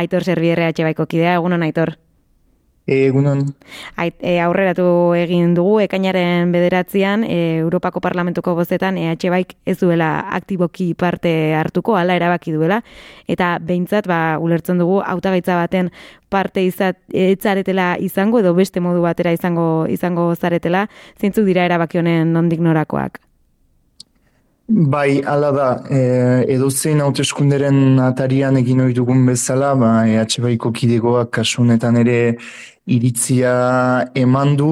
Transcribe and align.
Aitor 0.00 0.24
Zerbierre 0.24 0.72
baiko 0.72 1.06
kidea, 1.06 1.34
egunon 1.40 1.62
Aitor. 1.62 1.96
Egunon. 2.90 3.44
Ait, 4.00 4.16
e, 4.18 4.40
aurreratu 4.42 5.12
egin 5.14 5.52
dugu, 5.54 5.76
ekainaren 5.84 6.50
bederatzean, 6.50 7.22
e, 7.22 7.60
Europako 7.60 8.00
Parlamentuko 8.02 8.56
bozetan, 8.58 8.98
EH 8.98 9.30
Baik 9.30 9.54
ez 9.64 9.76
duela 9.78 10.08
aktiboki 10.34 10.94
parte 10.98 11.54
hartuko, 11.54 11.94
ala 11.96 12.16
erabaki 12.18 12.56
duela, 12.56 12.80
eta 13.28 13.58
behintzat, 13.62 14.08
ba, 14.10 14.38
ulertzen 14.42 14.82
dugu, 14.82 14.98
hautagaitza 15.06 15.60
baten 15.60 15.92
parte 16.28 16.64
izat, 16.66 16.98
etzaretela 17.12 17.94
izango, 18.00 18.40
edo 18.40 18.54
beste 18.58 18.80
modu 18.82 19.06
batera 19.06 19.32
izango 19.38 19.86
izango 19.86 20.32
zaretela, 20.34 20.88
zeintzuk 21.20 21.46
dira 21.46 21.70
erabaki 21.70 22.02
honen 22.02 22.32
nondik 22.34 22.64
norakoak? 22.64 23.20
Bai, 24.72 25.20
ala 25.26 25.50
da, 25.50 25.68
e, 25.90 26.44
edo 26.54 26.68
zein 26.70 27.00
hauteskunderen 27.02 27.98
atarian 28.04 28.54
egin 28.60 28.84
hori 28.84 28.94
dugun 28.94 29.24
bezala, 29.26 29.72
ba, 29.74 29.88
EH 30.06 30.36
Baiko 30.44 30.70
kidegoak 30.70 31.32
kasunetan 31.34 31.98
ere 31.98 32.18
iritzia 32.90 33.52
eman 34.18 34.56
du 34.58 34.70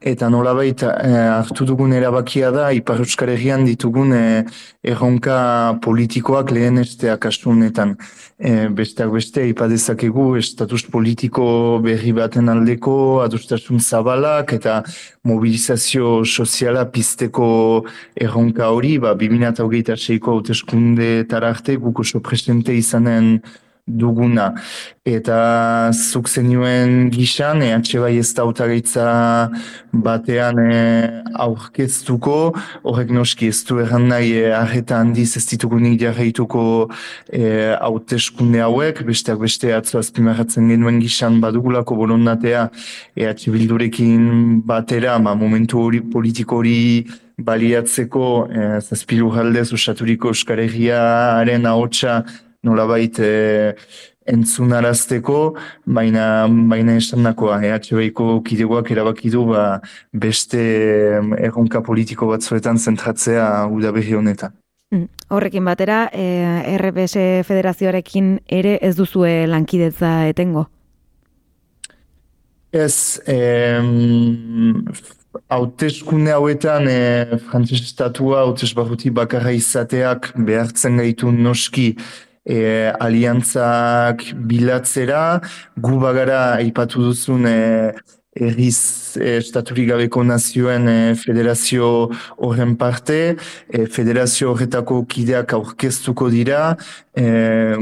eta 0.00 0.28
nolabait 0.32 0.82
e, 0.82 0.88
hartu 1.36 1.66
dugun 1.68 1.92
erabakia 1.94 2.50
da 2.50 2.70
Ipar 2.74 3.02
Euskal 3.04 3.30
Herrian 3.34 3.64
ditugun 3.68 4.12
e, 4.16 4.24
erronka 4.82 5.78
politikoak 5.84 6.50
lehen 6.56 6.80
estea 6.82 7.18
kasunetan. 7.20 7.94
E, 8.40 8.68
besteak 8.72 9.12
beste, 9.12 9.44
ipadezakegu 9.52 10.26
estatus 10.40 10.82
politiko 10.90 11.44
berri 11.84 12.14
baten 12.16 12.48
aldeko 12.48 12.96
adustasun 13.26 13.80
zabalak 13.80 14.54
eta 14.56 14.80
mobilizazio 15.28 16.20
soziala 16.24 16.86
pizteko 16.90 17.48
erronka 18.16 18.70
hori, 18.72 18.96
ba, 18.98 19.14
2008-ko 19.14 20.38
hauteskunde 20.38 21.10
tararte 21.28 21.76
guk 21.76 22.00
oso 22.06 22.22
presente 22.24 22.74
izanen 22.76 23.36
duguna. 23.98 24.54
Eta 25.08 25.90
zuk 25.96 26.28
zenioen 26.28 27.08
gixan, 27.10 27.62
EH 27.64 27.98
bai 28.02 28.18
ez 28.18 28.34
da 28.34 28.44
batean 29.92 30.58
e, 30.60 31.22
aurkeztuko, 31.34 32.52
horrek 32.84 33.10
noski 33.10 33.48
ez 33.48 33.64
du 33.64 33.80
erran 33.80 34.06
nahi 34.08 34.34
e, 34.42 34.50
arreta 34.52 35.00
handiz 35.00 35.36
ez 35.36 35.46
ditugunik 35.48 35.98
jarraituko 36.00 36.90
e, 37.32 37.74
hauteskunde 37.80 38.60
hauek, 38.60 39.02
besteak 39.06 39.40
beste 39.40 39.72
atzo 39.74 39.98
azpimarratzen 39.98 40.68
genuen 40.68 41.00
gixan 41.00 41.40
badugulako 41.40 41.96
borondatea 41.96 42.68
EH 43.16 43.48
bildurekin 43.50 44.60
batera, 44.66 45.18
ma 45.18 45.34
momentu 45.34 45.80
hori 45.86 46.04
politiko 46.12 46.60
hori 46.60 47.06
baliatzeko 47.40 48.26
e, 48.52 48.68
zazpilu 48.80 49.32
jaldez 49.34 49.70
usaturiko 49.72 50.34
euskaregiaren 50.34 51.66
ahotsa 51.66 52.20
nolabait 52.66 53.18
e, 53.18 53.74
entzunarazteko, 54.30 55.38
baina 55.86 56.24
baina 56.70 56.96
esan 57.00 57.26
dakoa, 57.26 57.58
EHB-ko 57.66 58.40
kidegoak 58.46 58.90
erabaki 58.94 59.32
du 59.32 59.46
ba, 59.50 59.64
beste 60.12 60.60
erronka 61.40 61.82
politiko 61.86 62.30
batzuetan 62.30 62.78
zentratzea 62.78 63.46
udaberri 63.72 64.18
honetan. 64.18 64.54
Mm, 64.90 65.06
horrekin 65.30 65.64
batera, 65.66 66.02
e, 66.12 66.76
RPS 66.76 67.46
federazioarekin 67.46 68.36
ere 68.60 68.76
ez 68.82 68.94
duzue 68.98 69.46
lankidetza 69.50 70.12
etengo? 70.30 70.66
Ez, 72.70 73.18
hauteskunde 75.50 76.32
hauetan 76.34 76.86
e, 76.90 77.38
frantzes 77.50 77.82
estatua, 77.82 78.44
hautes 78.44 78.72
bakarra 78.74 79.52
izateak 79.52 80.32
behartzen 80.36 80.98
gaitu 80.98 81.32
noski 81.32 81.96
e, 82.44 82.92
aliantzak 83.00 84.24
bilatzera, 84.34 85.40
gu 85.76 86.00
bagara 86.00 86.40
aipatu 86.60 87.10
duzun 87.10 87.46
e, 87.48 87.92
erriz 88.36 89.16
e, 89.18 89.36
estaturik 89.40 89.88
gabeko 89.90 90.22
nazioen 90.24 90.86
e, 90.88 91.14
federazio 91.18 92.10
horren 92.38 92.76
parte, 92.78 93.36
e, 93.68 93.86
federazio 93.86 94.52
horretako 94.52 95.02
kideak 95.10 95.54
aurkeztuko 95.58 96.30
dira, 96.30 96.76
e, 97.16 97.26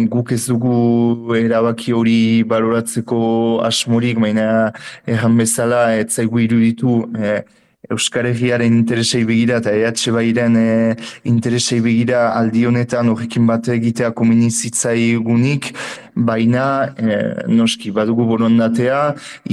guk 0.09 0.32
ez 0.32 0.47
dugu 0.49 1.37
erabaki 1.37 1.93
hori 1.93 2.19
baloratzeko 2.49 3.21
asmorik, 3.69 4.19
baina 4.25 4.72
erran 5.06 5.37
bezala, 5.38 5.84
ez 6.00 6.11
zaigu 6.16 6.44
iruditu, 6.47 7.03
e, 7.15 7.38
Euskal 7.87 8.27
Herriaren 8.27 8.75
interesei 8.75 9.21
begira 9.22 9.61
eta 9.61 9.71
EH 9.71 10.11
Bairen 10.11 10.56
e, 10.59 10.97
interesei 11.31 11.78
begira 11.78 12.25
aldi 12.34 12.65
honetan 12.66 13.06
horrekin 13.12 13.44
bat 13.47 13.69
egitea 13.71 14.11
komunizitzai 14.19 15.15
gunik, 15.22 15.69
baina 16.17 16.65
e, 16.99 17.19
noski 17.47 17.93
badugu 17.94 18.27
borondatea 18.27 18.99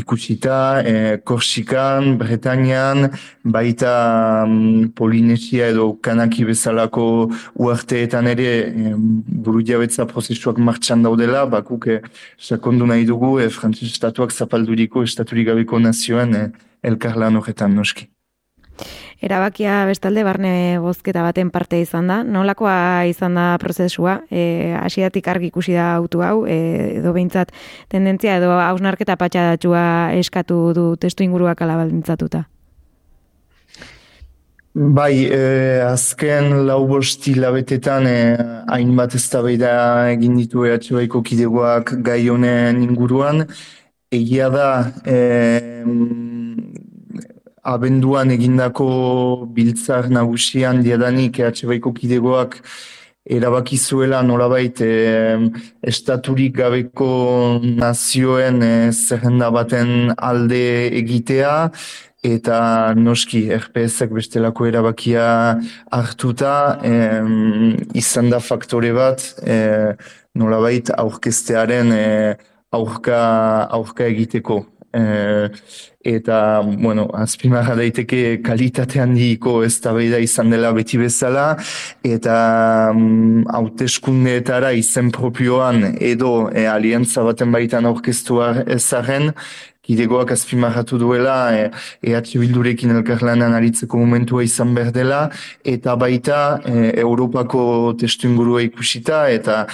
ikusita 0.01 0.55
e, 0.81 0.93
Korsikan, 1.21 2.15
Bretañan, 2.17 3.11
baita 3.45 3.93
um, 4.47 4.89
Polinesia 4.97 5.69
edo 5.69 5.91
Kanaki 6.01 6.47
bezalako 6.49 7.29
uarteetan 7.53 8.31
ere 8.33 8.49
e, 8.65 8.95
buru 8.97 9.61
jabetza 9.61 10.09
prozesuak 10.09 10.57
martxan 10.57 11.05
daudela, 11.05 11.45
bakuk 11.45 11.87
e, 11.93 12.01
sakondu 12.41 12.89
nahi 12.89 13.05
dugu 13.05 13.37
e, 13.37 13.51
frantzis 13.53 13.93
estatuak 13.93 14.33
zapalduriko 14.33 15.05
estaturik 15.05 15.53
gabeko 15.53 15.77
nazioen 15.77 16.35
e, 16.41 16.43
elkarlan 16.89 17.37
horretan 17.37 17.77
noski. 17.77 18.09
Erabakia 19.23 19.85
bestalde 19.89 20.23
barne 20.27 20.79
bozketa 20.83 21.23
baten 21.25 21.51
parte 21.53 21.79
izan 21.81 22.09
da. 22.11 22.21
Nolakoa 22.23 23.05
izan 23.09 23.37
da 23.39 23.45
prozesua? 23.61 24.19
E, 24.29 24.73
asiatik 24.79 25.27
argi 25.31 25.49
ikusi 25.53 25.77
da 25.77 25.93
autu 25.99 26.21
hau, 26.25 26.45
e, 26.45 26.57
edo 26.99 27.13
behintzat 27.15 27.53
tendentzia 27.91 28.39
edo 28.41 28.51
hausnarketa 28.59 29.15
patxadatua 29.21 29.85
eskatu 30.19 30.59
du 30.75 30.89
testu 30.99 31.23
inguruak 31.23 31.63
alabaldintzatuta? 31.65 32.45
Bai, 34.75 35.23
e, 35.31 35.79
azken 35.79 36.65
lau 36.67 36.81
bosti 36.89 37.31
labetetan 37.39 38.09
e, 38.09 38.17
hainbat 38.67 39.15
ez 39.15 39.23
egin 39.31 40.35
ditu 40.35 40.65
ehatxoaiko 40.65 41.21
kidegoak 41.23 41.93
gai 42.03 42.27
honen 42.27 42.83
inguruan. 42.83 43.47
Egia 44.11 44.49
da, 44.49 44.91
e, 45.07 45.15
abenduan 47.65 48.29
egindako 48.29 48.87
biltzar 49.55 50.09
nagusian 50.13 50.83
diadanik 50.85 51.39
EH 51.41 51.65
Baiko 51.69 51.93
kidegoak 51.93 52.59
erabaki 53.25 53.77
zuela 53.77 54.21
nolabait 54.21 54.81
e, 54.85 54.91
estaturik 55.81 56.53
gabeko 56.59 57.59
nazioen 57.63 58.61
e, 58.61 58.73
zerrenda 58.93 59.49
baten 59.49 60.13
alde 60.17 60.65
egitea 61.01 61.55
eta 62.25 62.59
noski 62.97 63.47
RPSak 63.53 64.13
bestelako 64.13 64.69
erabakia 64.69 65.25
hartuta 65.93 66.53
e, 66.85 66.93
izan 67.97 68.29
da 68.29 68.41
faktore 68.41 68.93
bat 68.93 69.25
e, 69.41 69.57
nolabait 70.37 70.93
aurkestearen 70.93 71.91
e, 71.97 72.05
aurka, 72.75 73.19
aurka 73.73 74.05
egiteko. 74.05 74.63
E, 74.95 75.49
eta, 76.05 76.61
bueno, 76.63 77.09
azpimarra 77.17 77.75
daiteke 77.75 78.39
kalitate 78.45 79.01
handiko 79.01 79.57
ez 79.65 79.81
da 79.81 79.91
izan 79.97 80.53
dela 80.53 80.71
beti 80.71 80.97
bezala, 81.01 81.57
eta 82.03 82.91
um, 82.93 83.43
hauteskundeetara 83.49 84.71
izen 84.71 85.11
propioan 85.11 85.97
edo 85.99 86.49
e, 86.53 86.67
aliantza 86.67 87.23
baten 87.23 87.51
baitan 87.51 87.85
aurkeztua 87.85 88.53
ezaren, 88.77 89.33
kidegoak 89.85 90.33
azpimarratu 90.35 90.99
duela 91.01 91.37
e, 91.55 91.69
EH 92.03 92.35
Bildurekin 92.41 92.95
elkarlanan 92.97 93.53
aritzeko 93.57 93.99
momentua 94.01 94.43
izan 94.43 94.73
behar 94.77 94.91
dela, 94.95 95.21
eta 95.63 95.95
baita 95.95 96.41
e, 96.65 96.91
Europako 97.05 97.93
testu 97.99 98.29
ingurua 98.29 98.65
ikusita, 98.65 99.25
eta 99.29 99.65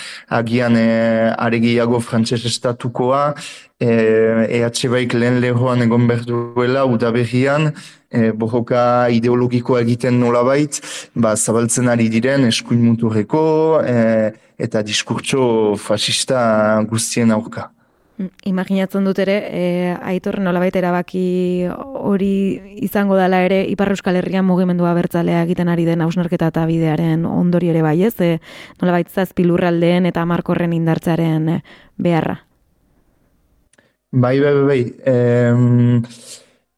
agian 0.41 0.77
e, 0.77 0.87
aregiago 1.37 1.99
frantses 2.03 2.45
estatukoa, 2.45 3.31
EH 3.81 4.89
Baik 4.93 5.15
lehen 5.17 5.39
lehoan 5.41 5.81
egon 5.81 6.05
behar 6.05 6.27
duela, 6.27 6.85
udaberrian, 6.85 7.71
e, 8.11 8.31
bohoka 8.31 9.09
ideologikoa 9.09 9.81
egiten 9.85 10.19
nolabait, 10.21 10.81
ba, 11.15 11.35
zabaltzen 11.35 11.89
ari 11.91 12.09
diren 12.13 12.45
eskuin 12.49 12.83
muturreko 12.85 13.43
e, 13.81 14.31
eta 14.61 14.83
diskurtso 14.85 15.75
fascista 15.81 16.41
guztien 16.89 17.31
aurka. 17.33 17.71
Imaginatzen 18.45 19.05
dut 19.07 19.19
ere, 19.23 19.37
e, 19.49 19.63
aitor 20.13 20.39
nolabait 20.43 20.75
erabaki 20.75 21.23
hori 21.69 22.33
izango 22.85 23.17
dela 23.19 23.41
ere 23.45 23.61
Ipar 23.71 23.93
Euskal 23.95 24.19
Herrian 24.19 24.45
mugimendua 24.45 24.93
bertzalea 24.97 25.43
egiten 25.45 25.71
ari 25.71 25.85
den 25.87 26.01
hausnarketa 26.05 26.51
eta 26.53 26.65
bidearen 26.69 27.25
ondori 27.25 27.71
ere 27.73 27.81
bai 27.85 27.97
ez, 28.07 28.15
e, 28.19 28.37
nolabait 28.81 29.09
zazpilurraldeen 29.09 30.09
eta 30.11 30.25
markorren 30.25 30.73
indartzaren 30.77 31.57
beharra. 31.97 32.39
Bai, 34.11 34.39
bai, 34.43 34.53
bai, 34.53 34.65
bai. 34.67 34.81
E, 35.07 36.01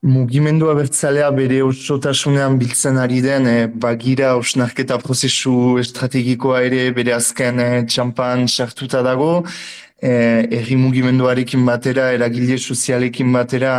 mugimendu 0.04 0.68
abertzalea 0.68 1.30
bere 1.32 1.62
osotasunean 1.64 2.58
biltzen 2.60 2.98
ari 3.00 3.22
den, 3.24 3.48
e, 3.48 3.68
bagira 3.86 4.34
osnarketa 4.36 4.98
prozesu 5.00 5.80
estrategikoa 5.80 6.60
ere 6.68 6.90
bere 6.96 7.16
azken 7.16 7.62
e, 7.64 7.70
txampan 7.88 8.46
sartuta 8.50 9.02
dago, 9.06 9.46
eh, 10.04 10.44
erri 10.60 10.76
mugimenduarekin 10.76 11.64
batera, 11.66 12.10
eragile 12.14 12.58
sozialekin 12.58 13.32
batera, 13.34 13.74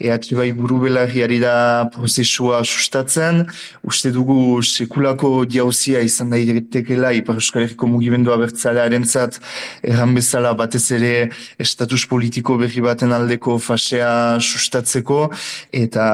EH 0.00 0.34
bai 0.38 0.50
buru 0.52 0.80
belarriari 0.82 1.38
da 1.40 1.88
prozesua 1.94 2.62
sustatzen. 2.64 3.44
Uste 3.86 4.10
dugu 4.14 4.60
sekulako 4.62 5.44
diauzia 5.46 6.02
izan 6.02 6.34
daitekela 6.34 7.12
Ipar 7.16 7.38
Euskal 7.38 7.66
Herriko 7.66 7.86
mugimendua 7.90 8.38
bertzalearen 8.42 9.06
zat, 9.06 9.38
erran 9.82 10.16
bezala 10.18 10.52
batez 10.58 10.84
ere 10.98 11.12
estatus 11.62 12.04
politiko 12.10 12.58
berri 12.58 12.82
baten 12.82 13.14
aldeko 13.14 13.58
fasea 13.62 14.10
sustatzeko, 14.40 15.20
eta 15.84 16.08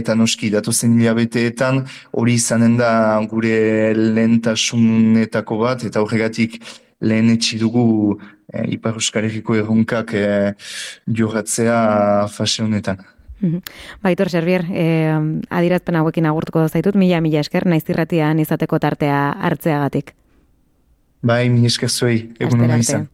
eta 0.00 0.14
noski 0.18 0.52
datozen 0.52 0.98
hilabeteetan 0.98 1.84
hori 2.12 2.36
izanen 2.36 2.76
da 2.76 2.92
gure 3.30 3.56
lehentasunetako 3.96 5.60
bat, 5.64 5.88
eta 5.88 6.04
horregatik 6.04 6.60
lehen 7.00 7.38
dugu 7.58 8.18
e, 8.52 8.66
Ipar 8.74 8.94
Euskal 8.94 9.24
Herriko 9.24 9.54
erronkak 9.54 10.14
e, 10.14 10.54
jorratzea 11.06 12.28
fase 12.28 12.62
honetan. 12.62 13.04
Mhm. 13.40 13.62
Baitor 14.02 14.28
Servier, 14.28 14.64
eh, 14.70 15.16
adirazpen 15.48 15.96
hauekin 15.96 16.26
agurtuko 16.26 16.68
zaitut, 16.68 16.94
mila 16.94 17.20
mila 17.20 17.40
esker, 17.40 17.66
naiz 17.66 17.84
irratian 17.88 18.38
izateko 18.38 18.78
tartea 18.78 19.30
hartzeagatik. 19.40 20.14
Bai, 21.22 21.48
mila 21.48 21.66
esker 21.66 21.88
zuei, 21.88 22.30
egun 22.38 22.78
izan. 22.78 23.08